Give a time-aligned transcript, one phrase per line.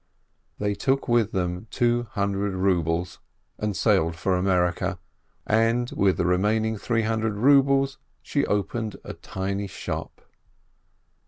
[0.57, 3.19] They took with them two hundred rubles
[3.59, 4.97] and sailed for America,
[5.45, 10.21] and with the remaining three hundred rubles she opened a tiny shop.